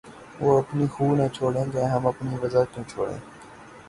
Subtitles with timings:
[0.41, 3.19] وہ اپنی خو نہ چھوڑیں گے‘ ہم اپنی وضع کیوں چھوڑیں!